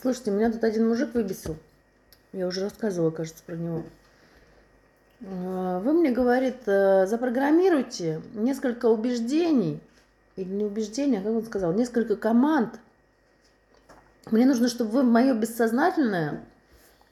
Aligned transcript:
Слушайте, 0.00 0.30
меня 0.30 0.52
тут 0.52 0.62
один 0.62 0.88
мужик 0.88 1.14
выбесил. 1.14 1.56
Я 2.32 2.46
уже 2.46 2.60
рассказывала, 2.60 3.10
кажется, 3.10 3.42
про 3.44 3.56
него. 3.56 3.82
А, 5.26 5.80
вы 5.80 5.92
мне, 5.92 6.12
говорит, 6.12 6.56
э, 6.66 7.06
запрограммируйте 7.06 8.22
несколько 8.34 8.86
убеждений, 8.86 9.80
или 10.36 10.48
не 10.48 10.64
убеждения, 10.64 11.18
а 11.18 11.22
как 11.22 11.32
он 11.32 11.44
сказал, 11.44 11.72
несколько 11.72 12.14
команд. 12.14 12.78
Мне 14.30 14.46
нужно, 14.46 14.68
чтобы 14.68 14.90
вы 14.90 15.02
мое 15.02 15.34
бессознательное, 15.34 16.44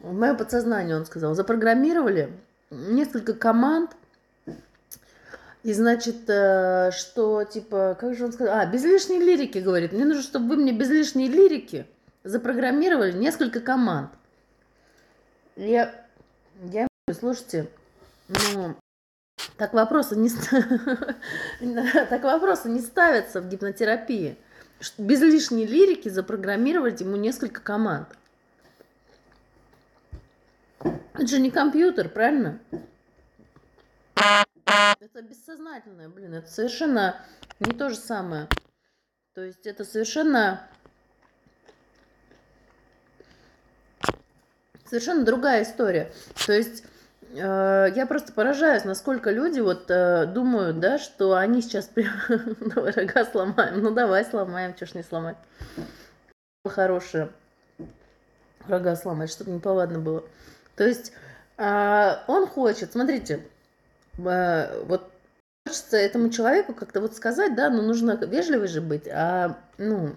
мое 0.01 0.35
подсознание, 0.35 0.97
он 0.97 1.07
сказал, 1.07 1.35
запрограммировали 1.35 2.31
несколько 2.71 3.33
команд, 3.33 3.97
и 5.65 5.73
значит, 5.73 6.29
э, 6.29 6.93
что 6.93 7.43
типа, 7.43 7.97
как 7.99 8.15
же 8.15 8.27
он 8.27 8.33
сказал, 8.33 8.59
а, 8.59 8.67
без 8.67 8.85
лишней 8.85 9.19
лирики, 9.19 9.59
говорит, 9.59 9.93
мне 9.93 10.05
нужно, 10.05 10.23
чтобы 10.23 10.51
вы 10.51 10.57
мне 10.57 10.73
без 10.73 10.89
лишней 10.89 11.27
лирики 11.27 11.87
запрограммировали 12.27 13.13
несколько 13.13 13.61
команд. 13.61 14.11
Я, 15.55 16.07
я 16.65 16.87
слушайте, 17.19 17.69
ну, 18.29 18.77
так 19.57 19.73
вопросы 19.73 20.17
не, 20.17 20.29
так 22.11 22.23
вопросы 22.25 22.69
не 22.69 22.81
ставятся 22.81 23.41
в 23.41 23.49
гипнотерапии. 23.49 24.37
Без 24.99 25.23
лишней 25.23 25.65
лирики 25.65 26.09
запрограммировать 26.09 27.01
ему 27.01 27.17
несколько 27.17 27.63
команд. 27.63 28.09
Это 30.81 31.27
же 31.27 31.39
не 31.41 31.51
компьютер, 31.51 32.11
правильно? 32.11 32.59
Это 35.01 35.23
бессознательное, 35.23 36.09
блин, 36.09 36.35
это 36.35 36.51
совершенно 36.51 37.17
не 37.61 37.73
то 37.73 37.89
же 37.89 37.97
самое. 37.97 38.49
То 39.33 39.43
есть 39.43 39.67
это 39.67 39.85
совершенно 39.85 40.69
совершенно 44.89 45.25
другая 45.25 45.63
история. 45.63 46.13
То 46.47 46.53
есть 46.53 46.85
э, 47.35 47.93
я 47.95 48.07
просто 48.07 48.33
поражаюсь, 48.33 48.85
насколько 48.85 49.31
люди 49.31 49.61
вот 49.61 49.91
э, 49.91 50.27
думают, 50.27 50.81
да, 50.81 50.99
что 50.99 51.35
они 51.35 51.63
сейчас 51.63 51.87
прям, 51.87 52.13
давай 52.61 52.93
рога 52.93 53.25
сломаем, 53.25 53.83
ну 53.83 53.91
давай 53.93 54.25
сломаем, 54.25 54.75
чё 54.75 54.87
ж 54.87 54.95
не 54.95 55.03
сломать. 55.03 55.37
Хорошее. 56.65 57.31
Рога 58.69 58.97
сломать, 58.97 59.31
чтобы 59.31 59.53
не 59.53 59.61
повадно 59.61 60.01
было. 60.01 60.25
То 60.77 60.87
есть 60.87 61.13
э, 61.57 62.13
он 62.27 62.47
хочет, 62.47 62.93
смотрите, 62.93 63.47
э, 64.19 64.83
вот 64.85 65.11
хочется 65.67 65.97
этому 65.97 66.31
человеку 66.31 66.75
как-то 66.75 67.01
вот 67.01 67.17
сказать, 67.17 67.55
да, 67.55 67.71
ну 67.71 67.83
нужно 67.83 68.13
вежливый 68.13 68.69
же 68.69 68.81
быть, 68.81 69.09
а, 69.09 69.59
ну, 69.79 70.15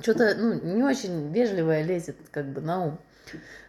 что-то, 0.00 0.34
ну, 0.36 0.54
не 0.54 0.82
очень 0.82 1.32
вежливое 1.32 1.82
лезет 1.82 2.16
как 2.30 2.46
бы 2.46 2.60
на 2.60 2.84
ум. 2.84 2.98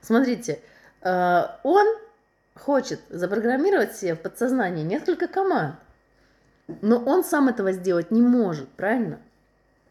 Смотрите, 0.02 0.60
э, 1.02 1.42
он 1.64 1.88
хочет 2.56 3.00
запрограммировать 3.10 3.96
себе 3.96 4.16
в 4.16 4.22
подсознание 4.22 4.84
несколько 4.84 5.28
команд, 5.28 5.76
но 6.82 6.98
он 6.98 7.24
сам 7.24 7.48
этого 7.48 7.72
сделать 7.72 8.12
не 8.12 8.22
может, 8.22 8.70
правильно? 8.70 9.20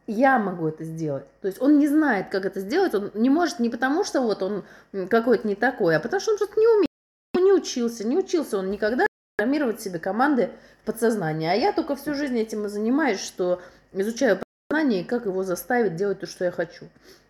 Я 0.06 0.38
могу 0.38 0.68
это 0.68 0.84
сделать. 0.84 1.24
То 1.42 1.48
есть 1.48 1.60
он 1.60 1.78
не 1.78 1.86
знает, 1.86 2.28
как 2.30 2.46
это 2.46 2.60
сделать, 2.60 2.94
он 2.94 3.10
не 3.14 3.28
может 3.28 3.58
не 3.58 3.68
потому, 3.68 4.04
что 4.04 4.22
вот 4.22 4.42
он 4.42 4.64
какой-то 5.08 5.46
не 5.46 5.54
такой, 5.54 5.96
а 5.96 6.00
потому 6.00 6.20
что 6.20 6.32
он 6.32 6.38
просто 6.38 6.58
не 6.58 6.66
умеет. 6.66 6.88
Он 7.36 7.44
не 7.44 7.52
учился, 7.52 8.06
не 8.06 8.16
учился 8.16 8.58
он 8.58 8.70
никогда 8.70 9.06
программировать 9.36 9.80
себе 9.80 9.98
команды 9.98 10.50
в 10.82 10.86
подсознание. 10.86 11.52
А 11.52 11.54
я 11.54 11.72
только 11.72 11.94
всю 11.94 12.14
жизнь 12.14 12.38
этим 12.38 12.64
и 12.64 12.68
занимаюсь, 12.68 13.20
что 13.20 13.60
изучаю 13.92 14.38
подсознание 14.38 15.02
и 15.02 15.04
как 15.04 15.26
его 15.26 15.42
заставить 15.42 15.96
делать 15.96 16.20
то, 16.20 16.26
что 16.26 16.44
я 16.44 16.50
хочу. 16.50 16.86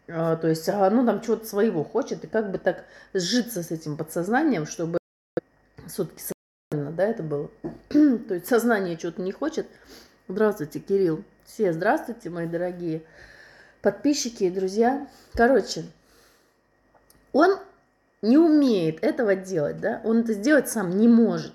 А, 0.08 0.36
то 0.36 0.48
есть, 0.48 0.68
а, 0.68 0.88
ну, 0.90 1.04
там 1.04 1.20
чего-то 1.20 1.46
своего 1.46 1.84
хочет, 1.84 2.24
и 2.24 2.26
как 2.26 2.50
бы 2.50 2.58
так 2.58 2.84
сжиться 3.12 3.62
с 3.62 3.70
этим 3.70 3.96
подсознанием, 3.96 4.66
чтобы 4.66 4.98
все-таки 5.86 6.20
сознательно, 6.70 6.96
да, 6.96 7.04
это 7.04 7.22
было. 7.22 7.50
то 7.88 8.34
есть 8.34 8.46
сознание 8.46 8.98
что-то 8.98 9.22
не 9.22 9.32
хочет. 9.32 9.66
Здравствуйте, 10.28 10.80
Кирилл. 10.80 11.24
Все 11.44 11.72
здравствуйте, 11.72 12.30
мои 12.30 12.46
дорогие 12.46 13.02
подписчики 13.82 14.44
и 14.44 14.50
друзья. 14.50 15.08
Короче, 15.34 15.84
он 17.32 17.58
не 18.22 18.36
умеет 18.36 19.02
этого 19.02 19.34
делать, 19.34 19.80
да, 19.80 20.00
он 20.04 20.20
это 20.20 20.34
сделать 20.34 20.68
сам 20.68 20.90
не 20.90 21.08
может. 21.08 21.52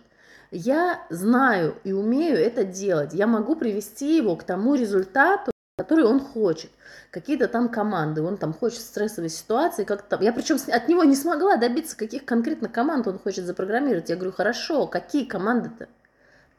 Я 0.52 1.04
знаю 1.10 1.76
и 1.84 1.92
умею 1.92 2.38
это 2.38 2.64
делать. 2.64 3.14
Я 3.14 3.26
могу 3.26 3.56
привести 3.56 4.18
его 4.18 4.36
к 4.36 4.44
тому 4.44 4.76
результату, 4.76 5.53
который 5.84 6.06
он 6.06 6.20
хочет. 6.20 6.72
Какие-то 7.12 7.48
там 7.48 7.70
команды, 7.70 8.22
он 8.22 8.38
там 8.38 8.54
хочет 8.54 8.80
стрессовой 8.80 9.30
ситуации, 9.30 9.84
как 9.84 10.04
там. 10.04 10.22
Я 10.22 10.32
причем 10.32 10.58
от 10.68 10.88
него 10.88 11.04
не 11.04 11.16
смогла 11.16 11.58
добиться, 11.58 11.98
каких 11.98 12.26
конкретно 12.26 12.70
команд 12.70 13.08
он 13.08 13.20
хочет 13.20 13.46
запрограммировать. 13.46 14.10
Я 14.10 14.16
говорю, 14.16 14.32
хорошо, 14.32 14.88
какие 14.88 15.26
команды-то? 15.26 15.88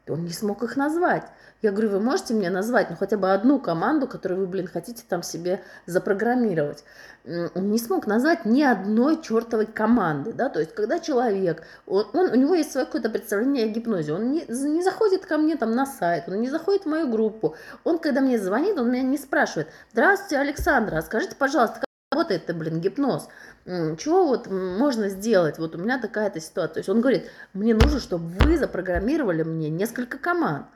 Он 0.08 0.24
не 0.24 0.32
смог 0.32 0.62
их 0.62 0.76
назвать. 0.76 1.24
Я 1.62 1.72
говорю, 1.72 1.90
вы 1.90 2.00
можете 2.00 2.34
мне 2.34 2.50
назвать 2.50 2.90
ну, 2.90 2.96
хотя 2.96 3.16
бы 3.16 3.32
одну 3.32 3.58
команду, 3.58 4.06
которую 4.06 4.40
вы, 4.40 4.46
блин, 4.46 4.66
хотите 4.66 5.02
там 5.08 5.22
себе 5.22 5.62
запрограммировать. 5.86 6.84
Он 7.26 7.70
не 7.70 7.78
смог 7.78 8.06
назвать 8.06 8.44
ни 8.44 8.62
одной 8.62 9.22
чертовой 9.22 9.64
команды, 9.64 10.34
да, 10.34 10.50
то 10.50 10.60
есть 10.60 10.74
когда 10.74 10.98
человек, 10.98 11.62
он, 11.86 12.06
он, 12.12 12.32
у 12.32 12.34
него 12.34 12.54
есть 12.54 12.70
свое 12.70 12.84
какое-то 12.84 13.08
представление 13.08 13.64
о 13.64 13.68
гипнозе, 13.68 14.12
он 14.12 14.30
не, 14.30 14.44
не 14.46 14.82
заходит 14.82 15.24
ко 15.24 15.38
мне 15.38 15.56
там 15.56 15.74
на 15.74 15.86
сайт, 15.86 16.24
он 16.28 16.42
не 16.42 16.50
заходит 16.50 16.82
в 16.82 16.88
мою 16.90 17.08
группу, 17.10 17.56
он, 17.82 17.98
когда 17.98 18.20
мне 18.20 18.38
звонит, 18.38 18.78
он 18.78 18.90
меня 18.90 19.04
не 19.04 19.16
спрашивает, 19.16 19.68
здравствуйте, 19.90 20.36
Александра, 20.36 21.00
скажите, 21.00 21.34
пожалуйста, 21.34 21.80
работает 22.14 22.44
это, 22.44 22.54
блин, 22.54 22.80
гипноз? 22.80 23.28
Чего 23.66 24.26
вот 24.26 24.48
можно 24.48 25.08
сделать? 25.08 25.58
Вот 25.58 25.74
у 25.74 25.78
меня 25.78 26.00
такая-то 26.00 26.40
ситуация. 26.40 26.74
То 26.74 26.80
есть 26.80 26.88
он 26.88 27.00
говорит, 27.00 27.28
мне 27.52 27.74
нужно, 27.74 27.98
чтобы 27.98 28.26
вы 28.26 28.56
запрограммировали 28.56 29.42
мне 29.42 29.70
несколько 29.70 30.18
команд. 30.18 30.66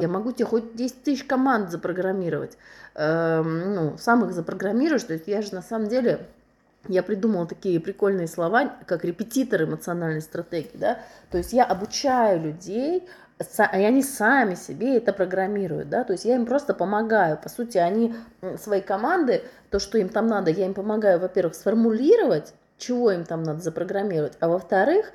Я 0.00 0.08
могу 0.08 0.32
тебе 0.32 0.46
хоть 0.46 0.74
10 0.74 1.02
тысяч 1.02 1.24
команд 1.24 1.70
запрограммировать. 1.70 2.56
Эм, 2.94 3.74
ну, 3.74 3.98
сам 3.98 4.24
их 4.24 4.32
запрограммируешь. 4.32 5.04
То 5.04 5.12
есть 5.12 5.28
я 5.28 5.42
же 5.42 5.54
на 5.54 5.62
самом 5.62 5.88
деле, 5.88 6.26
я 6.88 7.02
придумала 7.02 7.46
такие 7.46 7.78
прикольные 7.78 8.26
слова, 8.26 8.72
как 8.86 9.04
репетитор 9.04 9.64
эмоциональной 9.64 10.22
стратегии. 10.22 10.78
Да? 10.78 11.00
То 11.30 11.38
есть 11.38 11.52
я 11.52 11.64
обучаю 11.64 12.40
людей, 12.40 13.06
и 13.40 13.84
они 13.84 14.02
сами 14.02 14.54
себе 14.54 14.96
это 14.98 15.14
программируют, 15.14 15.88
да, 15.88 16.04
то 16.04 16.12
есть 16.12 16.26
я 16.26 16.34
им 16.34 16.44
просто 16.44 16.74
помогаю, 16.74 17.38
по 17.38 17.48
сути, 17.48 17.78
они 17.78 18.14
свои 18.58 18.82
команды, 18.82 19.42
то, 19.70 19.78
что 19.78 19.98
им 19.98 20.08
там 20.08 20.26
надо, 20.26 20.50
я 20.50 20.66
им 20.66 20.74
помогаю, 20.74 21.20
во-первых, 21.20 21.54
сформулировать, 21.54 22.52
чего 22.78 23.12
им 23.12 23.24
там 23.24 23.42
надо 23.42 23.60
запрограммировать, 23.60 24.34
а 24.40 24.48
во-вторых, 24.48 25.12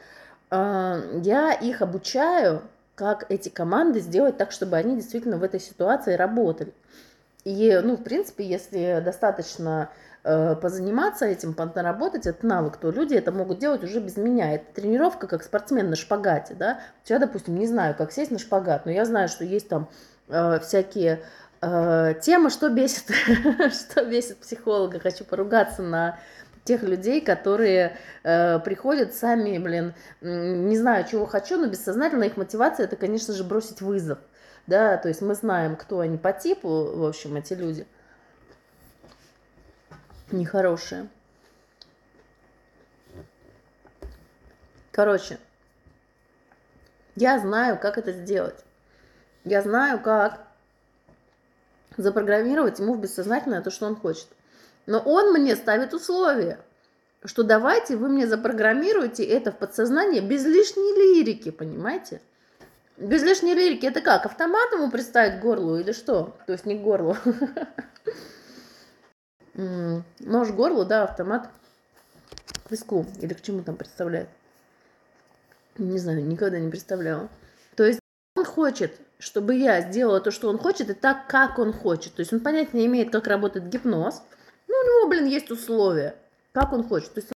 э, 0.52 1.20
я 1.24 1.52
их 1.54 1.82
обучаю 1.82 2.62
как 2.96 3.26
эти 3.30 3.50
команды 3.50 4.00
сделать 4.00 4.38
так, 4.38 4.52
чтобы 4.52 4.78
они 4.78 4.96
действительно 4.96 5.38
в 5.38 5.44
этой 5.44 5.60
ситуации 5.60 6.14
работали. 6.14 6.74
И, 7.44 7.80
ну, 7.84 7.96
в 7.96 8.04
принципе, 8.04 8.44
если 8.44 9.02
достаточно 9.04 9.90
э, 10.24 10.56
позаниматься 10.56 11.26
этим, 11.26 11.56
наработать 11.76 12.26
этот 12.26 12.44
навык, 12.44 12.78
то 12.78 12.90
люди 12.90 13.14
это 13.14 13.32
могут 13.32 13.60
делать 13.60 13.84
уже 13.84 14.00
без 14.00 14.18
меня. 14.18 14.56
Это 14.56 14.66
тренировка 14.74 15.28
как 15.28 15.44
спортсмен 15.44 15.90
на 15.90 15.96
шпагате, 15.96 16.56
да. 16.56 16.80
Я, 17.06 17.20
допустим, 17.20 17.56
не 17.56 17.68
знаю, 17.68 17.96
как 17.96 18.12
сесть 18.12 18.32
на 18.32 18.40
шпагат, 18.40 18.86
но 18.86 18.92
я 18.92 19.06
знаю, 19.06 19.28
что 19.28 19.44
есть 19.44 19.68
там 19.68 19.90
э, 20.30 20.60
всякие 20.60 21.22
э, 21.66 22.14
темы, 22.22 22.50
что 22.50 22.70
бесит, 22.70 23.10
что 23.74 24.06
бесит 24.06 24.38
психолога. 24.38 25.00
Хочу 25.00 25.24
поругаться 25.24 25.82
на 25.82 26.20
тех 26.64 26.84
людей, 26.84 27.22
которые 27.22 27.98
э, 28.24 28.60
приходят 28.60 29.14
сами, 29.14 29.58
блин, 29.58 29.94
не 30.22 30.78
знаю, 30.78 31.06
чего 31.10 31.26
хочу, 31.26 31.58
но 31.58 31.68
бессознательно 31.68 32.24
их 32.24 32.38
мотивация 32.38 32.86
это, 32.86 32.96
конечно 32.96 33.34
же, 33.34 33.44
бросить 33.44 33.82
вызов. 33.82 34.20
Да, 34.68 34.98
то 34.98 35.08
есть 35.08 35.22
мы 35.22 35.36
знаем, 35.36 35.76
кто 35.76 36.00
они 36.00 36.18
по 36.18 36.34
типу, 36.34 36.92
в 36.96 37.06
общем, 37.06 37.36
эти 37.36 37.54
люди 37.54 37.86
нехорошие. 40.32 41.08
Короче, 44.92 45.38
я 47.16 47.38
знаю, 47.40 47.78
как 47.80 47.98
это 47.98 48.12
сделать. 48.12 48.64
Я 49.44 49.62
знаю, 49.62 50.00
как 50.00 50.45
запрограммировать 51.98 52.80
ему 52.80 52.94
в 52.94 53.00
бессознательное 53.00 53.62
то, 53.62 53.72
что 53.72 53.86
он 53.86 53.96
хочет. 53.96 54.28
Но 54.86 55.00
он 55.00 55.34
мне 55.34 55.56
ставит 55.56 55.94
условия, 55.94 56.60
что 57.24 57.44
давайте 57.44 57.96
вы 57.96 58.10
мне 58.10 58.28
запрограммируете 58.28 59.24
это 59.24 59.52
в 59.52 59.58
подсознание 59.58 60.22
без 60.22 60.46
лишней 60.46 60.94
лирики, 60.96 61.52
понимаете? 61.52 62.22
Без 62.98 63.24
лишней 63.24 63.54
лирики 63.54 63.86
это 63.86 64.02
как? 64.02 64.26
Автомат 64.26 64.72
ему 64.72 64.90
приставить 64.90 65.40
к 65.40 65.42
горлу 65.42 65.78
или 65.78 65.92
что? 65.92 66.38
То 66.46 66.54
есть 66.54 66.66
не 66.66 66.78
к 66.78 66.82
горлу. 66.82 67.18
Нож 69.54 70.50
к 70.50 70.56
горлу, 70.56 70.86
да, 70.86 71.04
автомат 71.04 71.50
к 72.66 72.72
виску. 72.72 73.06
Или 73.22 73.34
к 73.34 73.42
чему 73.42 73.64
там 73.64 73.76
представляет? 73.76 74.30
Не 75.78 76.00
знаю, 76.00 76.26
никогда 76.26 76.60
не 76.60 76.70
представляла. 76.70 77.30
То 77.76 77.84
есть 77.84 78.00
он 78.36 78.46
хочет, 78.46 78.98
чтобы 79.26 79.56
я 79.56 79.82
сделала 79.82 80.22
то, 80.22 80.32
что 80.32 80.50
он 80.50 80.58
хочет, 80.58 80.90
и 80.90 80.94
так, 80.94 81.28
как 81.28 81.60
он 81.60 81.74
хочет. 81.74 82.14
То 82.14 82.22
есть 82.22 82.32
он 82.32 82.40
понятия 82.40 82.78
не 82.78 82.86
имеет, 82.86 83.12
как 83.12 83.28
работает 83.28 83.68
гипноз– 83.68 84.22
ну, 84.76 85.00
него, 85.00 85.08
блин, 85.10 85.26
есть 85.26 85.52
условия, 85.52 86.16
как 86.52 86.74
он 86.74 86.84
хочет. 86.84 87.14
То 87.14 87.22
есть 87.22 87.32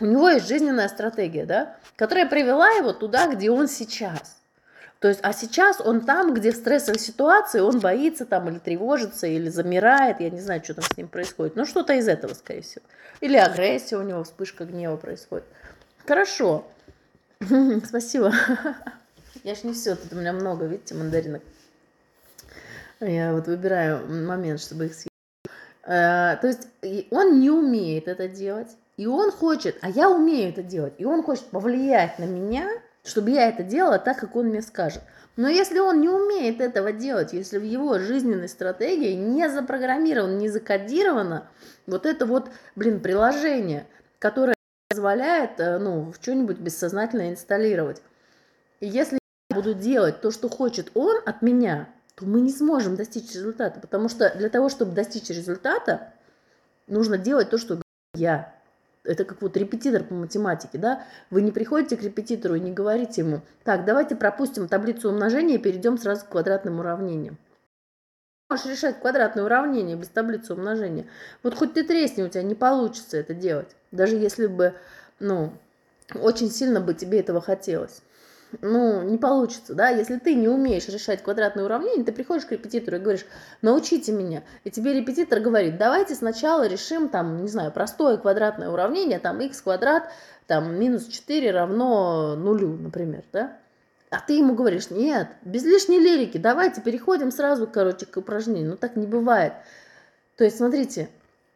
у 0.00 0.06
него 0.06 0.28
есть 0.28 0.48
жизненная 0.48 0.88
стратегия, 0.88 1.46
да, 1.46 1.76
которая 1.96 2.28
привела 2.28 2.68
его 2.70 2.92
туда, 2.92 3.32
где 3.32 3.50
он 3.50 3.68
сейчас. 3.68 4.40
То 4.98 5.08
есть, 5.08 5.20
а 5.22 5.32
сейчас 5.34 5.80
он 5.80 6.00
там, 6.00 6.32
где 6.32 6.50
в 6.50 6.56
стрессовой 6.56 6.98
ситуации 6.98 7.60
он 7.60 7.78
боится 7.78 8.24
там 8.24 8.48
или 8.48 8.58
тревожится, 8.58 9.26
или 9.26 9.50
замирает, 9.50 10.20
я 10.20 10.30
не 10.30 10.40
знаю, 10.40 10.64
что 10.64 10.74
там 10.74 10.84
с 10.84 10.96
ним 10.96 11.08
происходит. 11.08 11.56
Ну, 11.56 11.66
что-то 11.66 11.92
из 11.92 12.08
этого, 12.08 12.32
скорее 12.32 12.62
всего. 12.62 12.84
Или 13.20 13.36
агрессия 13.36 13.96
у 13.96 14.02
него, 14.02 14.24
вспышка 14.24 14.64
гнева 14.64 14.96
происходит. 14.96 15.44
Хорошо. 16.06 16.66
Спасибо. 17.84 18.32
Я 19.44 19.54
ж 19.54 19.64
не 19.64 19.74
все, 19.74 19.94
тут 19.94 20.10
у 20.14 20.16
меня 20.16 20.32
много, 20.32 20.64
видите, 20.64 20.94
мандаринок. 20.94 21.42
Я 23.00 23.34
вот 23.34 23.46
выбираю 23.46 24.06
момент, 24.26 24.58
чтобы 24.58 24.86
их 24.86 24.94
съесть. 24.94 25.10
Э, 25.82 26.38
то 26.40 26.46
есть 26.46 26.66
он 27.10 27.40
не 27.40 27.50
умеет 27.50 28.08
это 28.08 28.26
делать, 28.26 28.74
и 28.96 29.06
он 29.06 29.30
хочет, 29.30 29.76
а 29.82 29.90
я 29.90 30.08
умею 30.08 30.48
это 30.48 30.62
делать, 30.62 30.94
и 30.96 31.04
он 31.04 31.22
хочет 31.22 31.44
повлиять 31.48 32.18
на 32.18 32.24
меня, 32.24 32.70
чтобы 33.04 33.32
я 33.32 33.50
это 33.50 33.62
делала 33.62 33.98
так, 33.98 34.18
как 34.18 34.34
он 34.34 34.46
мне 34.46 34.62
скажет. 34.62 35.02
Но 35.36 35.48
если 35.48 35.78
он 35.78 36.00
не 36.00 36.08
умеет 36.08 36.62
этого 36.62 36.92
делать, 36.92 37.34
если 37.34 37.58
в 37.58 37.64
его 37.64 37.98
жизненной 37.98 38.48
стратегии 38.48 39.12
не 39.12 39.50
запрограммировано, 39.50 40.38
не 40.38 40.48
закодировано 40.48 41.48
вот 41.86 42.06
это 42.06 42.24
вот, 42.24 42.48
блин, 42.76 42.98
приложение, 43.00 43.86
которое 44.18 44.54
позволяет, 44.88 45.60
э, 45.60 45.76
ну, 45.76 46.12
в 46.12 46.14
что-нибудь 46.14 46.60
бессознательно 46.60 47.28
инсталлировать. 47.30 48.00
И 48.80 48.86
если 48.86 49.18
буду 49.54 49.74
делать 49.74 50.20
то, 50.20 50.30
что 50.30 50.48
хочет 50.48 50.90
он 50.94 51.16
от 51.24 51.42
меня, 51.42 51.88
то 52.14 52.26
мы 52.26 52.40
не 52.40 52.50
сможем 52.50 52.96
достичь 52.96 53.34
результата, 53.34 53.80
потому 53.80 54.08
что 54.08 54.34
для 54.36 54.48
того, 54.48 54.68
чтобы 54.68 54.92
достичь 54.92 55.30
результата, 55.30 56.12
нужно 56.86 57.18
делать 57.18 57.50
то, 57.50 57.58
что 57.58 57.80
я 58.14 58.54
это 59.04 59.24
как 59.24 59.42
вот 59.42 59.56
репетитор 59.56 60.02
по 60.02 60.14
математике, 60.14 60.78
да, 60.78 61.04
вы 61.30 61.42
не 61.42 61.52
приходите 61.52 61.96
к 61.96 62.02
репетитору 62.02 62.54
и 62.54 62.60
не 62.60 62.72
говорите 62.72 63.20
ему, 63.20 63.42
так, 63.62 63.84
давайте 63.84 64.16
пропустим 64.16 64.66
таблицу 64.66 65.10
умножения 65.10 65.56
и 65.56 65.58
перейдем 65.58 65.98
сразу 65.98 66.24
к 66.24 66.30
квадратным 66.30 66.80
уравнениям. 66.80 67.36
Можешь 68.48 68.66
решать 68.66 69.00
квадратное 69.00 69.44
уравнение 69.44 69.96
без 69.96 70.08
таблицы 70.08 70.54
умножения. 70.54 71.06
Вот 71.42 71.54
хоть 71.54 71.74
ты 71.74 71.82
тресни, 71.82 72.22
у 72.22 72.28
тебя 72.28 72.42
не 72.42 72.54
получится 72.54 73.16
это 73.16 73.34
делать, 73.34 73.76
даже 73.90 74.16
если 74.16 74.46
бы, 74.46 74.74
ну, 75.18 75.52
очень 76.14 76.50
сильно 76.50 76.80
бы 76.80 76.94
тебе 76.94 77.20
этого 77.20 77.40
хотелось 77.40 78.02
ну, 78.60 79.02
не 79.02 79.18
получится, 79.18 79.74
да, 79.74 79.88
если 79.88 80.18
ты 80.18 80.34
не 80.34 80.48
умеешь 80.48 80.88
решать 80.88 81.22
квадратные 81.22 81.64
уравнения, 81.64 82.04
ты 82.04 82.12
приходишь 82.12 82.46
к 82.46 82.52
репетитору 82.52 82.96
и 82.96 83.00
говоришь, 83.00 83.26
научите 83.62 84.12
меня, 84.12 84.42
и 84.64 84.70
тебе 84.70 84.92
репетитор 84.92 85.40
говорит, 85.40 85.78
давайте 85.78 86.14
сначала 86.14 86.66
решим, 86.66 87.08
там, 87.08 87.42
не 87.42 87.48
знаю, 87.48 87.72
простое 87.72 88.16
квадратное 88.16 88.68
уравнение, 88.68 89.18
там, 89.18 89.40
x 89.40 89.60
квадрат, 89.62 90.08
там, 90.46 90.78
минус 90.78 91.06
4 91.06 91.50
равно 91.50 92.36
нулю, 92.36 92.76
например, 92.76 93.24
да, 93.32 93.56
а 94.10 94.20
ты 94.20 94.34
ему 94.34 94.54
говоришь, 94.54 94.90
нет, 94.90 95.28
без 95.42 95.64
лишней 95.64 95.98
лирики, 95.98 96.38
давайте 96.38 96.80
переходим 96.80 97.32
сразу, 97.32 97.66
короче, 97.66 98.06
к 98.06 98.16
упражнению, 98.16 98.70
ну, 98.70 98.76
так 98.76 98.96
не 98.96 99.06
бывает. 99.06 99.54
То 100.36 100.44
есть, 100.44 100.58
смотрите, 100.58 101.08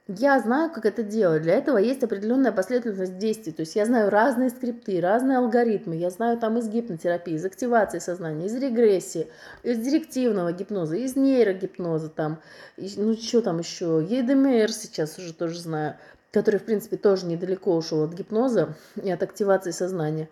я 0.09 0.41
знаю, 0.41 0.71
как 0.71 0.87
это 0.87 1.03
делать. 1.03 1.43
Для 1.43 1.55
этого 1.55 1.77
есть 1.77 2.03
определенная 2.03 2.51
последовательность 2.51 3.19
действий. 3.19 3.53
То 3.53 3.61
есть 3.61 3.77
я 3.77 3.85
знаю 3.85 4.09
разные 4.09 4.49
скрипты, 4.49 5.01
разные 5.03 5.37
алгоритмы. 5.37 5.97
Я 5.97 6.09
знаю 6.09 6.39
там 6.39 6.57
из 6.57 6.67
гипнотерапии, 6.67 7.35
из 7.35 7.45
активации 7.45 7.99
сознания, 7.99 8.47
из 8.47 8.55
регрессии, 8.55 9.29
из 9.63 9.79
директивного 9.79 10.53
гипноза, 10.53 10.97
из 10.97 11.15
нейрогипноза, 11.15 12.09
там, 12.09 12.41
ну 12.79 13.15
что 13.17 13.43
там 13.43 13.59
еще, 13.59 14.05
ЕДМР 14.09 14.73
сейчас 14.73 15.19
уже 15.19 15.35
тоже 15.35 15.61
знаю, 15.61 15.97
который, 16.33 16.59
в 16.59 16.65
принципе, 16.65 16.97
тоже 16.97 17.27
недалеко 17.27 17.77
ушел 17.77 18.03
от 18.03 18.15
гипноза 18.15 18.75
и 18.97 19.11
от 19.11 19.23
активации 19.23 19.73
сознания. 19.73 20.31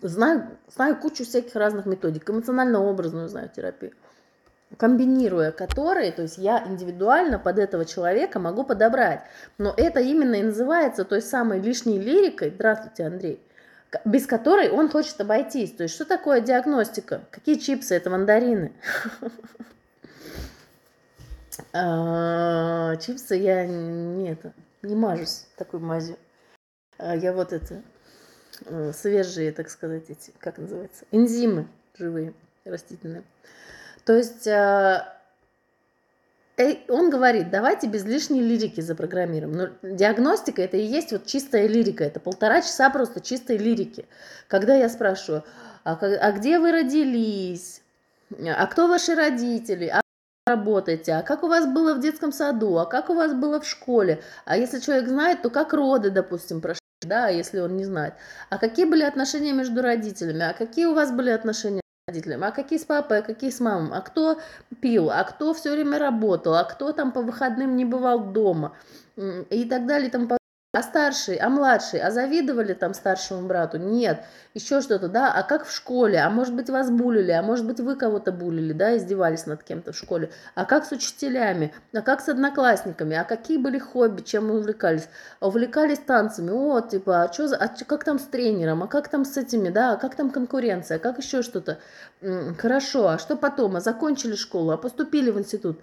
Знаю, 0.00 0.48
знаю 0.74 0.96
кучу 0.96 1.24
всяких 1.24 1.54
разных 1.54 1.84
методик, 1.84 2.28
эмоционально-образную 2.30 3.28
знаю 3.28 3.50
терапию 3.54 3.92
комбинируя 4.76 5.52
которые, 5.52 6.12
то 6.12 6.22
есть 6.22 6.38
я 6.38 6.64
индивидуально 6.66 7.38
под 7.38 7.58
этого 7.58 7.84
человека 7.84 8.38
могу 8.38 8.64
подобрать. 8.64 9.22
Но 9.58 9.72
это 9.76 10.00
именно 10.00 10.34
и 10.34 10.42
называется 10.42 11.04
той 11.04 11.22
самой 11.22 11.60
лишней 11.60 11.98
лирикой, 11.98 12.50
здравствуйте, 12.50 13.06
Андрей, 13.06 13.40
без 14.04 14.26
которой 14.26 14.68
он 14.70 14.88
хочет 14.90 15.20
обойтись. 15.20 15.72
То 15.72 15.84
есть 15.84 15.94
что 15.94 16.04
такое 16.04 16.40
диагностика? 16.40 17.22
Какие 17.30 17.56
чипсы? 17.56 17.94
Это 17.94 18.10
мандарины. 18.10 18.72
А, 21.72 22.96
чипсы 22.96 23.34
я 23.34 23.66
не, 23.66 24.30
это, 24.30 24.52
не 24.82 24.94
мажусь 24.94 25.46
такой 25.56 25.80
мазью. 25.80 26.18
А, 26.98 27.16
я 27.16 27.32
вот 27.32 27.52
это, 27.52 27.82
э, 28.66 28.92
свежие, 28.92 29.52
так 29.52 29.70
сказать, 29.70 30.04
эти, 30.08 30.32
как 30.38 30.58
называется, 30.58 31.04
энзимы 31.12 31.66
живые, 31.98 32.34
растительные. 32.64 33.24
То 34.06 34.14
есть 34.16 34.46
э, 34.46 35.04
он 36.88 37.10
говорит, 37.10 37.50
давайте 37.50 37.88
без 37.88 38.04
лишней 38.04 38.40
лирики 38.40 38.80
запрограммируем. 38.80 39.52
Но 39.52 39.68
диагностика 39.82 40.62
это 40.62 40.76
и 40.76 40.84
есть 40.84 41.10
вот 41.10 41.26
чистая 41.26 41.66
лирика. 41.66 42.04
Это 42.04 42.20
полтора 42.20 42.62
часа 42.62 42.88
просто 42.88 43.20
чистой 43.20 43.56
лирики. 43.56 44.06
Когда 44.46 44.76
я 44.76 44.88
спрашиваю, 44.88 45.42
а, 45.82 45.94
а 45.96 46.32
где 46.32 46.60
вы 46.60 46.70
родились? 46.70 47.82
А 48.46 48.66
кто 48.68 48.86
ваши 48.86 49.16
родители? 49.16 49.86
А 49.86 50.00
работаете? 50.46 51.14
А 51.14 51.22
как 51.22 51.42
у 51.42 51.48
вас 51.48 51.66
было 51.66 51.94
в 51.94 52.00
детском 52.00 52.30
саду? 52.30 52.78
А 52.78 52.86
как 52.86 53.10
у 53.10 53.14
вас 53.14 53.34
было 53.34 53.60
в 53.60 53.66
школе? 53.66 54.22
А 54.44 54.56
если 54.56 54.78
человек 54.78 55.08
знает, 55.08 55.42
то 55.42 55.50
как 55.50 55.72
роды, 55.72 56.10
допустим, 56.10 56.60
прошли? 56.60 56.80
Да, 57.02 57.26
если 57.26 57.58
он 57.58 57.76
не 57.76 57.84
знает. 57.84 58.14
А 58.50 58.58
какие 58.58 58.84
были 58.84 59.02
отношения 59.02 59.52
между 59.52 59.82
родителями? 59.82 60.44
А 60.44 60.54
какие 60.54 60.86
у 60.86 60.94
вас 60.94 61.10
были 61.10 61.30
отношения 61.30 61.82
родителям, 62.08 62.44
а 62.44 62.52
какие 62.52 62.78
с 62.78 62.84
папой, 62.84 63.18
а 63.18 63.22
какие 63.22 63.50
с 63.50 63.58
мамой, 63.58 63.98
а 63.98 64.00
кто 64.00 64.38
пил, 64.80 65.10
а 65.10 65.24
кто 65.24 65.52
все 65.54 65.72
время 65.72 65.98
работал, 65.98 66.54
а 66.54 66.62
кто 66.62 66.92
там 66.92 67.10
по 67.10 67.20
выходным 67.20 67.74
не 67.74 67.84
бывал 67.84 68.26
дома? 68.32 68.76
И 69.50 69.64
так 69.68 69.86
далее. 69.86 70.08
Там 70.08 70.28
а 70.76 70.82
старший, 70.82 71.36
а 71.36 71.48
младший, 71.48 72.00
а 72.00 72.10
завидовали 72.10 72.74
там 72.74 72.92
старшему 72.92 73.46
брату? 73.46 73.78
Нет. 73.78 74.20
Еще 74.52 74.82
что-то, 74.82 75.08
да? 75.08 75.32
А 75.32 75.42
как 75.42 75.64
в 75.64 75.74
школе? 75.74 76.18
А 76.18 76.28
может 76.28 76.54
быть 76.54 76.68
вас 76.68 76.90
булили? 76.90 77.30
А 77.30 77.42
может 77.42 77.66
быть 77.66 77.80
вы 77.80 77.96
кого-то 77.96 78.30
булили, 78.30 78.74
да, 78.74 78.94
издевались 78.94 79.46
над 79.46 79.62
кем-то 79.62 79.92
в 79.92 79.96
школе? 79.96 80.30
А 80.54 80.66
как 80.66 80.84
с 80.84 80.92
учителями? 80.92 81.72
А 81.94 82.02
как 82.02 82.20
с 82.20 82.28
одноклассниками? 82.28 83.16
А 83.16 83.24
какие 83.24 83.56
были 83.56 83.78
хобби? 83.78 84.20
Чем 84.20 84.48
мы 84.48 84.58
увлекались? 84.58 85.08
А 85.40 85.48
увлекались 85.48 85.98
танцами? 85.98 86.50
О, 86.50 86.82
типа, 86.82 87.22
а, 87.22 87.32
что 87.32 87.48
за, 87.48 87.56
а 87.56 87.68
как 87.68 88.04
там 88.04 88.18
с 88.18 88.24
тренером? 88.24 88.82
А 88.82 88.86
как 88.86 89.08
там 89.08 89.24
с 89.24 89.34
этими, 89.38 89.70
да? 89.70 89.92
А 89.92 89.96
как 89.96 90.14
там 90.14 90.30
конкуренция? 90.30 90.98
А 90.98 91.00
как 91.00 91.16
еще 91.16 91.40
что-то? 91.40 91.78
Хорошо, 92.58 93.08
а 93.08 93.18
что 93.18 93.36
потом? 93.36 93.76
А 93.76 93.80
закончили 93.80 94.34
школу? 94.34 94.72
А 94.72 94.76
поступили 94.76 95.30
в 95.30 95.38
институт? 95.38 95.80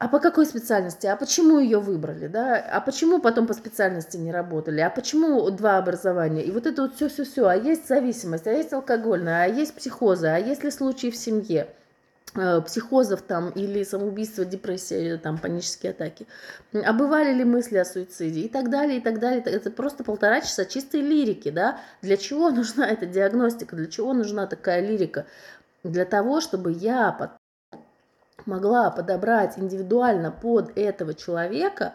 А 0.00 0.08
по 0.08 0.18
какой 0.18 0.46
специальности, 0.46 1.06
а 1.06 1.14
почему 1.14 1.58
ее 1.58 1.78
выбрали, 1.78 2.26
да, 2.26 2.56
а 2.56 2.80
почему 2.80 3.20
потом 3.20 3.46
по 3.46 3.52
специальности 3.52 4.16
не 4.16 4.32
работали, 4.32 4.80
а 4.80 4.88
почему 4.88 5.50
два 5.50 5.76
образования, 5.76 6.42
и 6.42 6.50
вот 6.50 6.66
это 6.66 6.82
вот 6.82 6.94
все-все-все, 6.94 7.46
а 7.46 7.54
есть 7.54 7.86
зависимость, 7.86 8.46
а 8.46 8.50
есть 8.50 8.72
алкогольная, 8.72 9.44
а 9.44 9.46
есть 9.46 9.74
психозы, 9.74 10.28
а 10.28 10.38
есть 10.38 10.64
ли 10.64 10.70
случаи 10.70 11.10
в 11.10 11.16
семье, 11.16 11.68
э, 12.34 12.62
психозов 12.62 13.20
там 13.20 13.50
или 13.50 13.84
самоубийство, 13.84 14.46
депрессия, 14.46 15.04
или 15.04 15.16
там 15.18 15.36
панические 15.36 15.90
атаки, 15.90 16.26
а 16.72 16.94
бывали 16.94 17.34
ли 17.34 17.44
мысли 17.44 17.76
о 17.76 17.84
суициде? 17.84 18.40
И 18.40 18.48
так 18.48 18.70
далее, 18.70 19.00
и 19.00 19.00
так 19.02 19.18
далее. 19.18 19.42
Это 19.44 19.70
просто 19.70 20.02
полтора 20.02 20.40
часа 20.40 20.64
чистой 20.64 21.02
лирики, 21.02 21.50
да. 21.50 21.78
Для 22.00 22.16
чего 22.16 22.48
нужна 22.50 22.88
эта 22.88 23.04
диагностика, 23.04 23.76
для 23.76 23.86
чего 23.86 24.14
нужна 24.14 24.46
такая 24.46 24.80
лирика? 24.80 25.26
Для 25.84 26.06
того, 26.06 26.40
чтобы 26.40 26.72
я 26.72 27.12
могла 28.46 28.90
подобрать 28.90 29.58
индивидуально 29.58 30.30
под 30.30 30.76
этого 30.76 31.14
человека 31.14 31.94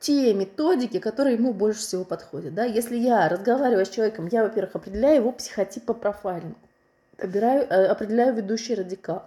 те 0.00 0.32
методики, 0.32 0.98
которые 0.98 1.36
ему 1.36 1.52
больше 1.52 1.80
всего 1.80 2.04
подходят. 2.04 2.54
Да? 2.54 2.64
Если 2.64 2.96
я 2.96 3.28
разговариваю 3.28 3.84
с 3.84 3.90
человеком, 3.90 4.28
я, 4.30 4.44
во-первых, 4.44 4.76
определяю 4.76 5.16
его 5.16 5.32
психотип 5.32 5.84
по 5.84 5.94
профайлингу, 5.94 6.56
определяю, 7.16 7.62
э, 7.68 7.86
определяю 7.86 8.34
ведущий 8.34 8.74
радикал. 8.74 9.24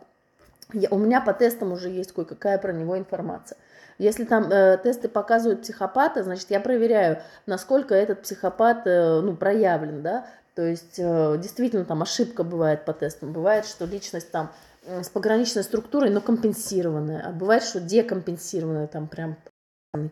Я, 0.74 0.90
у 0.90 0.98
меня 0.98 1.20
по 1.20 1.34
тестам 1.34 1.74
уже 1.74 1.90
есть 1.90 2.14
кое-какая 2.14 2.58
про 2.58 2.72
него 2.72 2.98
информация. 2.98 3.58
Если 3.98 4.24
там 4.24 4.50
э, 4.50 4.80
тесты 4.82 5.10
показывают 5.10 5.64
психопата, 5.64 6.24
значит, 6.24 6.50
я 6.50 6.60
проверяю, 6.60 7.22
насколько 7.46 7.94
этот 7.94 8.22
психопат 8.22 8.88
э, 8.88 9.20
ну, 9.22 9.36
проявлен, 9.36 10.02
да, 10.02 10.26
то 10.56 10.64
есть 10.64 10.98
э, 10.98 11.38
действительно 11.38 11.86
там 11.86 12.02
ошибка 12.02 12.44
бывает 12.44 12.86
по 12.86 12.94
тестам, 12.94 13.32
бывает, 13.32 13.66
что 13.66 13.86
личность 13.86 14.32
там 14.32 14.52
с 14.86 15.10
пограничной 15.10 15.64
структурой, 15.64 16.10
но 16.10 16.22
компенсированная. 16.22 17.24
А 17.28 17.32
бывает, 17.32 17.64
что 17.64 17.80
декомпенсированная, 17.80 18.88
там 18.88 19.08
прям 19.08 19.38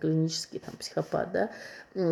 клинический 0.02 0.60
там, 0.60 0.76
психопат, 0.76 1.32
да. 1.32 1.50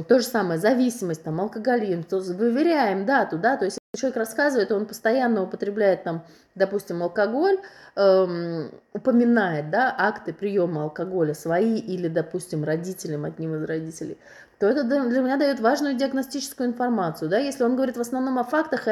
То 0.03 0.19
же 0.19 0.25
самое, 0.25 0.59
зависимость, 0.59 1.23
там, 1.23 1.41
алкоголизм, 1.41 2.03
то 2.03 2.19
выверяем 2.19 3.05
дату, 3.05 3.37
да, 3.37 3.57
то 3.57 3.65
есть 3.65 3.77
человек 3.95 4.17
рассказывает, 4.17 4.71
он 4.71 4.85
постоянно 4.85 5.43
употребляет 5.43 6.03
там, 6.03 6.25
допустим, 6.55 7.03
алкоголь, 7.03 7.59
эм, 7.95 8.71
упоминает, 8.93 9.69
да, 9.69 9.93
акты 9.97 10.33
приема 10.33 10.83
алкоголя 10.83 11.33
свои 11.33 11.77
или, 11.77 12.07
допустим, 12.07 12.63
родителям, 12.63 13.25
одним 13.25 13.55
из 13.55 13.63
родителей, 13.65 14.17
то 14.59 14.67
это 14.67 14.83
для 14.83 15.21
меня 15.21 15.37
дает 15.37 15.59
важную 15.59 15.95
диагностическую 15.95 16.69
информацию, 16.69 17.29
да, 17.29 17.37
если 17.37 17.63
он 17.63 17.75
говорит 17.75 17.97
в 17.97 18.01
основном 18.01 18.39
о 18.39 18.43
фактах 18.45 18.87
и 18.87 18.91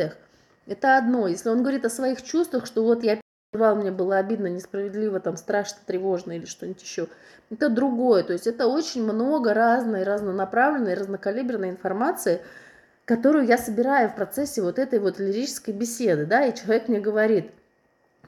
о 0.00 0.12
это 0.66 0.96
одно. 0.96 1.28
Если 1.28 1.48
он 1.48 1.62
говорит 1.62 1.84
о 1.84 1.90
своих 1.90 2.22
чувствах, 2.22 2.66
что 2.66 2.84
вот 2.84 3.02
я 3.02 3.20
переживал, 3.52 3.76
мне 3.76 3.90
было 3.90 4.18
обидно, 4.18 4.46
несправедливо, 4.46 5.20
там, 5.20 5.36
страшно, 5.36 5.78
тревожно 5.86 6.32
или 6.32 6.44
что-нибудь 6.44 6.82
еще, 6.82 7.08
это 7.50 7.68
другое. 7.68 8.22
То 8.22 8.32
есть 8.32 8.46
это 8.46 8.66
очень 8.66 9.02
много 9.02 9.54
разной, 9.54 10.04
разнонаправленной, 10.04 10.94
разнокалиберной 10.94 11.70
информации, 11.70 12.40
которую 13.04 13.46
я 13.46 13.58
собираю 13.58 14.08
в 14.08 14.16
процессе 14.16 14.62
вот 14.62 14.78
этой 14.78 14.98
вот 14.98 15.18
лирической 15.18 15.74
беседы, 15.74 16.24
да, 16.24 16.46
и 16.46 16.54
человек 16.54 16.88
мне 16.88 17.00
говорит, 17.00 17.50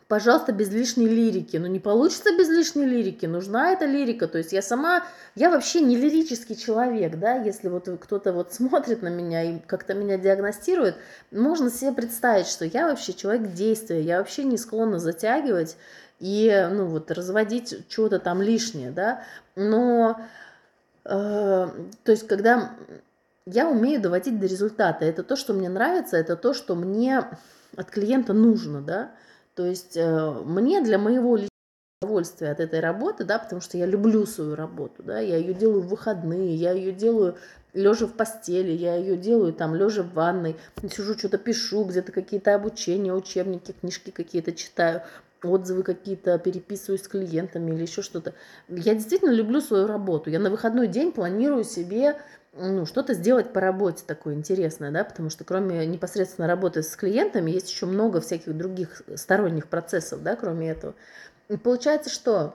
пожалуйста, 0.09 0.53
без 0.53 0.71
лишней 0.71 1.09
лирики. 1.09 1.57
Ну, 1.57 1.67
не 1.67 1.81
получится 1.81 2.31
без 2.37 2.49
лишней 2.49 2.87
лирики, 2.87 3.27
нужна 3.27 3.73
эта 3.73 3.87
лирика. 3.87 4.29
То 4.29 4.39
есть 4.39 4.53
я 4.53 4.63
сама, 4.63 5.05
я 5.35 5.51
вообще 5.51 5.81
не 5.81 5.97
лирический 5.97 6.57
человек, 6.57 7.19
да, 7.19 7.35
если 7.35 7.69
вот 7.69 7.89
кто-то 8.01 8.33
вот 8.33 8.53
смотрит 8.53 9.03
на 9.03 9.09
меня 9.09 9.43
и 9.43 9.59
как-то 9.61 9.95
меня 9.95 10.19
диагностирует, 10.19 10.97
можно 11.31 11.71
себе 11.71 11.93
представить, 11.93 12.47
что 12.47 12.65
я 12.65 12.89
вообще 12.89 13.13
человек 13.13 13.53
действия, 13.53 14.01
я 14.01 14.19
вообще 14.19 14.45
не 14.45 14.59
склонна 14.59 14.99
затягивать 14.99 15.77
и, 16.21 16.69
ну, 16.71 16.87
вот, 16.87 17.11
разводить 17.11 17.75
что-то 17.89 18.19
там 18.19 18.41
лишнее, 18.41 18.91
да, 18.91 19.25
но, 19.57 20.21
э, 21.05 21.09
то 21.11 22.13
есть, 22.13 22.27
когда 22.27 22.71
я 23.47 23.69
умею 23.69 24.01
доводить 24.01 24.41
до 24.41 24.47
результата. 24.47 25.05
Это 25.05 25.23
то, 25.23 25.37
что 25.37 25.53
мне 25.53 25.69
нравится, 25.69 26.17
это 26.17 26.37
то, 26.37 26.55
что 26.55 26.75
мне 26.75 27.23
от 27.77 27.91
клиента 27.91 28.33
нужно, 28.33 28.81
да. 28.81 29.11
То 29.55 29.65
есть 29.65 29.97
э, 29.97 30.31
мне 30.45 30.81
для 30.83 30.99
моего 30.99 31.39
удовольствия 32.03 32.51
от 32.51 32.61
этой 32.61 32.81
работы, 32.81 33.25
да, 33.25 33.39
потому 33.39 33.61
что 33.61 33.79
я 33.79 33.87
люблю 33.87 34.27
свою 34.27 34.57
работу, 34.57 35.03
да, 35.03 35.21
я 35.21 35.37
ее 35.37 35.55
делаю 35.55 35.81
в 35.81 35.89
выходные, 35.89 36.55
я 36.55 36.73
ее 36.73 36.93
делаю 36.93 37.37
лежа 37.73 38.07
в 38.07 38.13
постели, 38.13 38.73
я 38.73 38.97
ее 38.97 39.17
делаю 39.17 39.53
там 39.53 39.75
лежа 39.75 40.03
в 40.03 40.13
ванной, 40.13 40.57
сижу 40.91 41.17
что-то 41.17 41.39
пишу, 41.39 41.85
где-то 41.85 42.13
какие-то 42.13 42.55
обучения, 42.55 43.13
учебники, 43.13 43.73
книжки 43.73 44.11
какие-то 44.11 44.53
читаю, 44.53 45.03
отзывы 45.43 45.83
какие-то 45.83 46.39
переписываюсь 46.39 47.03
с 47.03 47.09
клиентами 47.09 47.73
или 47.73 47.83
еще 47.83 48.03
что-то. 48.03 48.35
Я 48.69 48.95
действительно 48.95 49.31
люблю 49.31 49.61
свою 49.61 49.87
работу. 49.87 50.31
Я 50.31 50.39
на 50.39 50.51
выходной 50.51 50.89
день 50.89 51.13
планирую 51.13 51.65
себе 51.65 52.17
ну, 52.57 52.87
что-то 52.87 53.15
сделать 53.15 53.53
по 53.53 53.61
работе 53.61 54.05
такое 54.07 54.35
интересное, 54.35 54.91
да, 54.91 55.05
потому 55.05 55.31
что 55.31 55.45
кроме 55.45 55.85
непосредственно 55.87 56.47
работы 56.47 56.83
с 56.83 56.95
клиентами 56.97 57.51
есть 57.51 57.71
еще 57.71 57.87
много 57.87 58.21
всяких 58.21 58.57
других 58.57 59.03
сторонних 59.17 59.69
процессов, 59.69 60.23
да, 60.23 60.37
кроме 60.37 60.71
этого. 60.71 60.95
И 61.49 61.57
получается, 61.57 62.11
что 62.11 62.55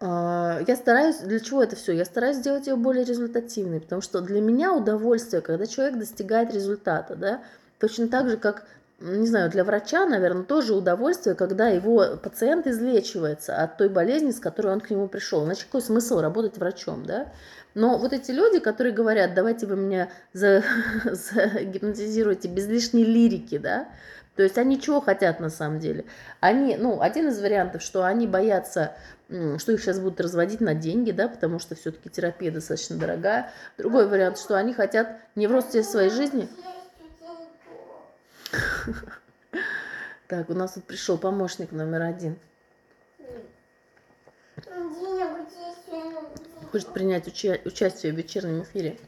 э, 0.00 0.64
я 0.66 0.76
стараюсь, 0.76 1.18
для 1.18 1.40
чего 1.40 1.62
это 1.62 1.76
все? 1.76 1.92
Я 1.92 2.04
стараюсь 2.04 2.38
сделать 2.38 2.66
ее 2.66 2.76
более 2.76 3.04
результативной, 3.04 3.80
потому 3.80 4.02
что 4.02 4.20
для 4.20 4.40
меня 4.40 4.72
удовольствие, 4.74 5.40
когда 5.40 5.66
человек 5.66 5.98
достигает 5.98 6.52
результата, 6.52 7.14
да, 7.14 7.42
точно 7.78 8.08
так 8.08 8.28
же, 8.28 8.36
как 8.36 8.66
не 9.02 9.26
знаю, 9.26 9.50
для 9.50 9.64
врача, 9.64 10.06
наверное, 10.06 10.44
тоже 10.44 10.74
удовольствие, 10.74 11.34
когда 11.34 11.68
его 11.68 12.16
пациент 12.22 12.66
излечивается 12.66 13.56
от 13.56 13.76
той 13.76 13.88
болезни, 13.88 14.30
с 14.30 14.38
которой 14.38 14.72
он 14.72 14.80
к 14.80 14.90
нему 14.90 15.08
пришел. 15.08 15.44
Иначе 15.44 15.64
какой 15.64 15.82
смысл 15.82 16.20
работать 16.20 16.56
врачом, 16.58 17.04
да? 17.04 17.32
Но 17.74 17.98
вот 17.98 18.12
эти 18.12 18.30
люди, 18.30 18.60
которые 18.60 18.92
говорят, 18.92 19.34
давайте 19.34 19.66
вы 19.66 19.76
меня 19.76 20.08
за, 20.32 20.62
загипнотизируете 21.04 22.48
без 22.48 22.66
лишней 22.68 23.04
лирики, 23.04 23.58
да, 23.58 23.88
то 24.36 24.42
есть 24.42 24.56
они 24.56 24.80
чего 24.80 25.00
хотят 25.00 25.40
на 25.40 25.50
самом 25.50 25.78
деле? 25.78 26.04
Они, 26.40 26.76
ну, 26.76 27.00
один 27.02 27.28
из 27.28 27.40
вариантов, 27.40 27.82
что 27.82 28.04
они 28.04 28.26
боятся, 28.26 28.94
что 29.28 29.72
их 29.72 29.82
сейчас 29.82 29.98
будут 29.98 30.20
разводить 30.20 30.60
на 30.60 30.74
деньги, 30.74 31.10
да, 31.10 31.28
потому 31.28 31.58
что 31.58 31.74
все-таки 31.74 32.08
терапия 32.08 32.50
достаточно 32.50 32.96
дорогая. 32.96 33.50
Другой 33.76 34.06
вариант, 34.06 34.38
что 34.38 34.56
они 34.56 34.72
хотят 34.72 35.18
не 35.34 35.46
в 35.46 35.52
росте 35.52 35.82
своей 35.82 36.10
жизни. 36.10 36.48
Так, 40.28 40.48
у 40.50 40.54
нас 40.54 40.72
тут 40.72 40.84
пришел 40.84 41.18
помощник 41.18 41.72
номер 41.72 42.02
один 42.02 42.38
хочет 46.72 46.88
принять 46.88 47.28
уча 47.28 47.58
участие 47.66 48.12
в 48.12 48.16
вечернем 48.16 48.62
эфире. 48.62 48.98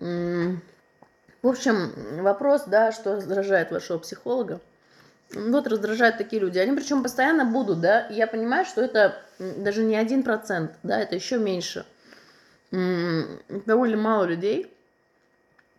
В 0.00 1.48
общем, 1.48 2.22
вопрос, 2.22 2.64
да, 2.66 2.92
что 2.92 3.16
раздражает 3.16 3.70
вашего 3.72 3.98
психолога. 3.98 4.60
Вот 5.34 5.66
раздражают 5.66 6.16
такие 6.16 6.40
люди. 6.40 6.58
Они 6.58 6.74
причем 6.76 7.02
постоянно 7.02 7.44
будут, 7.44 7.80
да. 7.80 8.06
Я 8.08 8.28
понимаю, 8.28 8.64
что 8.64 8.80
это 8.80 9.20
даже 9.38 9.82
не 9.82 9.96
один 9.96 10.22
процент, 10.22 10.72
да, 10.84 11.00
это 11.00 11.16
еще 11.16 11.38
меньше. 11.38 11.84
Довольно 12.70 13.96
мало 13.96 14.24
людей, 14.24 14.72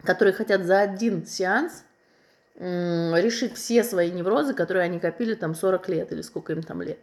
которые 0.03 0.33
хотят 0.33 0.63
за 0.63 0.81
один 0.81 1.25
сеанс 1.25 1.83
решить 2.57 3.55
все 3.55 3.83
свои 3.83 4.11
неврозы, 4.11 4.53
которые 4.53 4.83
они 4.83 4.99
копили 4.99 5.33
там 5.35 5.55
40 5.55 5.89
лет 5.89 6.11
или 6.11 6.21
сколько 6.21 6.53
им 6.53 6.63
там 6.63 6.81
лет. 6.81 6.99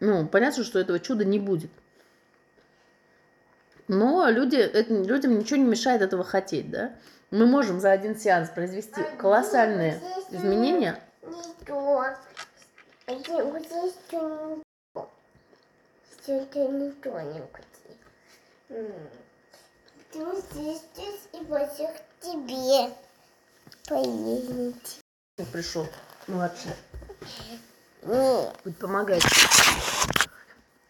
Ну, 0.00 0.26
понятно, 0.26 0.62
что 0.64 0.78
этого 0.78 1.00
чуда 1.00 1.24
не 1.24 1.38
будет. 1.38 1.70
Но 3.88 4.28
люди, 4.28 4.56
это, 4.56 4.92
людям 4.92 5.38
ничего 5.38 5.56
не 5.58 5.64
мешает 5.64 6.02
этого 6.02 6.24
хотеть, 6.24 6.70
да? 6.70 6.96
Мы 7.30 7.46
можем 7.46 7.80
за 7.80 7.90
один 7.92 8.16
сеанс 8.16 8.50
произвести 8.50 9.00
колоссальные 9.18 10.00
изменения. 10.30 11.00
Ты 20.12 20.20
здесь 20.36 21.28
и 21.32 21.38
тебе 22.20 22.92
поедете. 23.88 25.00
Пришел 25.52 25.86
младший. 26.26 26.72
Будет 28.02 28.78
помогать. 28.78 29.22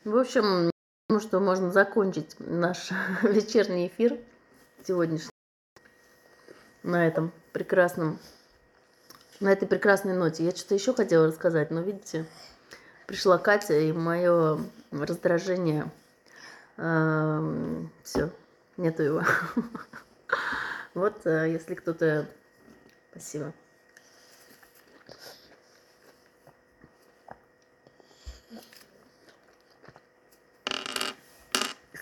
В 0.05 0.17
общем, 0.17 0.71
Думаю, 1.09 1.21
что 1.21 1.39
можно 1.39 1.71
закончить 1.71 2.35
наш 2.41 2.91
вечерний 3.23 3.87
эфир 3.87 4.19
сегодняшний 4.85 5.31
на 6.83 7.07
этом 7.07 7.33
прекрасном, 7.53 8.19
на 9.39 9.53
этой 9.53 9.69
прекрасной 9.69 10.15
ноте. 10.15 10.45
Я 10.45 10.51
что-то 10.51 10.75
еще 10.75 10.95
хотела 10.95 11.29
рассказать, 11.29 11.71
но 11.71 11.81
видите, 11.81 12.27
пришла 13.07 13.39
Катя, 13.39 13.75
и 13.75 13.93
мое 13.93 14.59
раздражение, 14.91 15.93
э, 16.77 17.83
все, 18.03 18.31
нету 18.77 19.03
его. 19.03 19.23
Вот, 20.95 21.27
э, 21.27 21.53
если 21.53 21.75
кто-то... 21.75 22.27
Спасибо. 23.17 23.55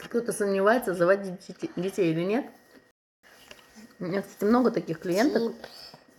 кто-то 0.06 0.32
сомневается, 0.32 0.94
заводить 0.94 1.40
детей 1.74 2.12
или 2.12 2.22
нет. 2.22 2.46
У 3.98 4.04
меня, 4.04 4.22
кстати, 4.22 4.44
много 4.44 4.70
таких 4.70 5.00
клиенток, 5.00 5.54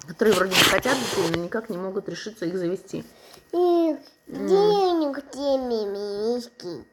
которые 0.05 0.35
вроде 0.35 0.51
бы 0.51 0.57
хотят 0.57 0.97
детей, 0.97 1.29
но 1.33 1.41
никак 1.41 1.69
не 1.69 1.77
могут 1.77 2.09
решиться 2.09 2.45
их 2.45 2.57
завести. 2.57 3.05
И 3.53 3.97
денег 4.27 5.23
мимишки 5.35 6.85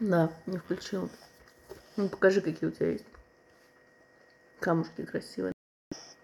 Да, 0.00 0.32
не 0.46 0.56
включила. 0.56 1.10
Ну, 1.96 2.08
покажи, 2.08 2.40
какие 2.40 2.70
у 2.70 2.72
тебя 2.72 2.92
есть. 2.92 3.04
Камушки 4.60 5.04
красивые. 5.04 5.52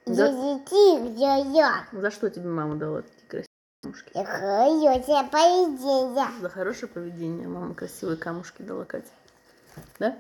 За 0.07 0.29
детей, 0.29 1.09
где 1.09 1.57
я. 1.57 1.87
За 1.93 2.11
что 2.11 2.29
тебе 2.29 2.49
мама 2.49 2.77
дала 2.77 3.03
такие 3.03 3.27
красивые 3.29 3.47
камушки? 3.83 4.11
За 4.13 4.25
хорошее 4.25 5.29
поведение. 5.29 6.41
За 6.41 6.49
хорошее 6.49 6.89
поведение 6.89 7.49
мама 7.49 7.75
красивые 7.75 8.17
камушки 8.17 8.63
дала 8.63 8.85
Катя. 8.85 9.09
Да? 9.99 10.17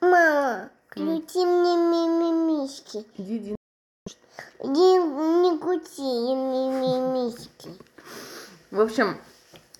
Мама, 0.00 0.70
включи 0.88 1.44
мне 1.44 1.76
мимимишки. 1.76 3.06
Иди, 3.16 3.36
иди. 3.38 3.56
Не, 4.64 4.98
не 5.42 5.58
крути 5.58 6.02
мимимишки. 6.02 7.70
В 8.72 8.80
общем, 8.80 9.18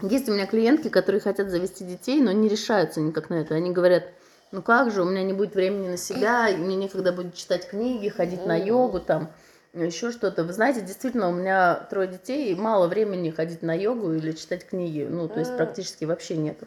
есть 0.03 0.29
у 0.29 0.33
меня 0.33 0.47
клиентки, 0.47 0.89
которые 0.89 1.21
хотят 1.21 1.51
завести 1.51 1.85
детей, 1.85 2.21
но 2.21 2.31
не 2.31 2.49
решаются 2.49 3.01
никак 3.01 3.31
на 3.31 3.35
это. 3.35 3.55
Они 3.55 3.73
говорят, 3.73 4.05
ну 4.53 4.63
как 4.63 4.93
же, 4.93 5.03
у 5.03 5.05
меня 5.05 5.23
не 5.25 5.33
будет 5.33 5.55
времени 5.55 5.89
на 5.89 5.97
себя, 5.97 6.49
мне 6.57 6.77
некогда 6.77 7.13
будет 7.13 7.35
читать 7.35 7.69
книги, 7.69 8.09
ходить 8.09 8.47
на 8.47 8.57
йогу, 8.57 9.01
там, 9.01 9.31
еще 9.73 10.13
что-то. 10.13 10.45
Вы 10.45 10.53
знаете, 10.53 10.83
действительно, 10.83 11.29
у 11.29 11.33
меня 11.33 11.87
трое 11.91 12.07
детей, 12.07 12.53
и 12.53 12.55
мало 12.55 12.87
времени 12.87 13.31
ходить 13.31 13.63
на 13.63 13.75
йогу 13.75 14.13
или 14.13 14.33
читать 14.33 14.67
книги. 14.67 15.07
Ну, 15.09 15.29
то 15.29 15.41
есть 15.41 15.57
практически 15.57 16.05
вообще 16.05 16.37
нету 16.37 16.67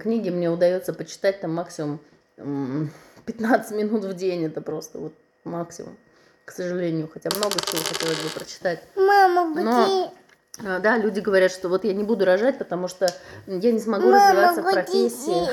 книги 0.00 0.30
мне 0.30 0.50
удается 0.50 0.92
почитать 0.92 1.40
там 1.40 1.52
максимум 1.54 2.00
15 2.36 3.76
минут 3.76 4.04
в 4.04 4.14
день, 4.14 4.44
это 4.44 4.60
просто 4.60 4.98
вот 4.98 5.14
максимум. 5.44 5.96
к 6.44 6.52
сожалению, 6.52 7.08
хотя 7.12 7.30
много 7.36 7.54
чего 7.60 7.80
хотелось 7.82 8.18
бы 8.18 8.28
прочитать. 8.28 8.82
Мама, 8.96 9.44
Но- 9.44 9.84
где... 9.84 10.04
А, 10.04 10.12
Да, 10.58 10.98
люди 10.98 11.20
говорят, 11.20 11.50
что 11.50 11.68
вот 11.68 11.84
я 11.84 11.92
не 11.92 12.04
буду 12.04 12.24
рожать, 12.24 12.58
потому 12.58 12.86
что 12.86 13.08
я 13.46 13.72
не 13.72 13.80
смогу 13.80 14.10
Мама, 14.10 14.28
развиваться 14.28 14.62
в 14.62 14.72
профессии. 14.72 15.48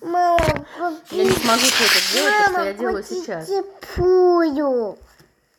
Мама, 0.04 0.64
Я 1.10 1.24
не 1.24 1.30
смогу 1.30 1.60
это 1.60 2.10
сделать, 2.10 2.34
то, 2.36 2.42
что 2.42 2.52
Мама, 2.52 2.64
я 2.66 2.74
делаю 2.74 3.04
сейчас. 3.04 3.46
Теплую. 3.46 4.98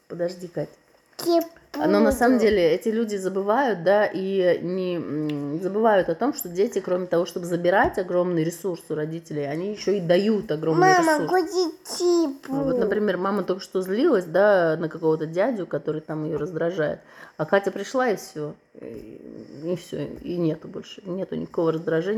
Подожди, 0.10 0.48
Кать. 0.48 0.70
Теплую. 1.18 1.59
Но 1.76 2.00
на 2.00 2.12
самом 2.12 2.40
деле 2.40 2.74
эти 2.74 2.90
люди 2.90 3.16
забывают, 3.16 3.84
да, 3.84 4.06
и 4.06 4.60
не 4.62 5.60
забывают 5.62 6.10
о 6.10 6.16
том, 6.16 6.34
что 6.34 6.50
дети, 6.50 6.80
кроме 6.80 7.06
того, 7.06 7.26
чтобы 7.26 7.46
забирать 7.46 7.98
огромный 7.98 8.44
ресурс 8.44 8.82
у 8.90 8.96
родителей, 8.96 9.48
они 9.48 9.72
еще 9.72 9.98
и 9.98 10.02
дают 10.02 10.52
огромный 10.52 10.96
Мама, 10.98 11.24
ресурс. 11.24 11.44
где 11.44 11.72
теплую. 11.98 12.64
Вот, 12.64 12.80
например, 12.80 13.18
мама 13.18 13.44
только 13.44 13.62
что 13.62 13.82
злилась, 13.82 14.26
да, 14.26 14.78
на 14.80 14.90
какого-то 14.90 15.26
дядю, 15.26 15.68
который 15.68 16.02
там 16.02 16.26
ее 16.26 16.38
раздражает, 16.38 17.00
а 17.38 17.46
Катя 17.46 17.72
пришла 17.72 18.10
и 18.10 18.16
все, 18.16 18.56
и, 18.82 19.78
все, 19.80 20.06
и 20.22 20.38
нету 20.38 20.68
больше, 20.68 21.02
нету 21.06 21.36
никакого 21.36 21.72
раздражения. 21.72 22.18